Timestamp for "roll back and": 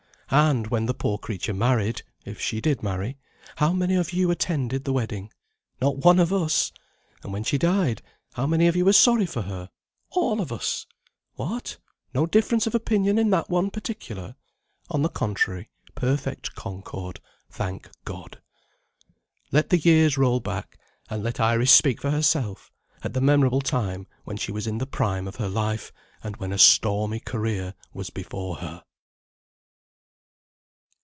20.17-21.23